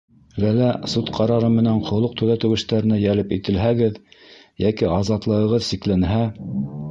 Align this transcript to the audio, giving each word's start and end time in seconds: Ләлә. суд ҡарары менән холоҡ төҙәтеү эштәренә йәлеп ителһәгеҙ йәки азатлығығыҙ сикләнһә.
Ләлә. 0.43 0.69
суд 0.93 1.09
ҡарары 1.17 1.51
менән 1.57 1.81
холоҡ 1.89 2.15
төҙәтеү 2.21 2.55
эштәренә 2.59 2.97
йәлеп 3.03 3.35
ителһәгеҙ 3.39 4.01
йәки 4.65 4.91
азатлығығыҙ 4.95 5.69
сикләнһә. 5.69 6.23